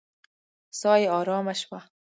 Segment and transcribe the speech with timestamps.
[0.79, 1.79] ساه يې آرامه شوه.